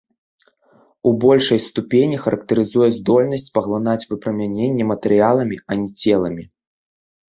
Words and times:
У 1.09 1.11
большай 1.25 1.59
ступені 1.65 2.17
характарызуе 2.23 2.89
здольнасць 2.97 3.47
паглынаць 3.57 4.07
выпрамяненне 4.15 4.83
матэрыяламі, 4.93 5.63
а 5.69 5.83
не 5.83 5.89
целамі. 6.03 6.43